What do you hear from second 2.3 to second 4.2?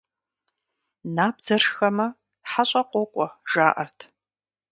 хьэщӀэ къокӀуэ, жаӀэрт.